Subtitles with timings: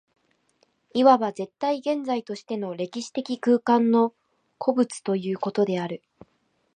[0.95, 4.15] いわば絶対現在としての歴史的空間の
[4.57, 6.01] 個物ということである。